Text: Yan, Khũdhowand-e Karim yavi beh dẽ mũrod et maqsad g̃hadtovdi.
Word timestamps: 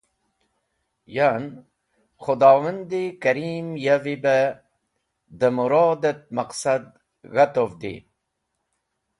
Yan, 1.15 1.43
Khũdhowand-e 2.23 3.03
Karim 3.23 3.67
yavi 3.85 4.15
beh 4.23 4.55
dẽ 5.39 5.53
mũrod 5.55 6.01
et 6.11 6.21
maqsad 6.35 6.83
g̃hadtovdi. 7.33 7.95